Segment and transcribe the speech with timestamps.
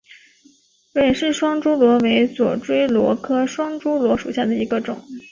[0.95, 4.99] 芮氏双珠螺为左锥螺科双珠螺属下的一个种。